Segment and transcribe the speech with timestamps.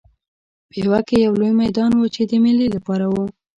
[0.69, 3.15] پېوه کې یو لوی میدان و چې د مېلې لپاره و.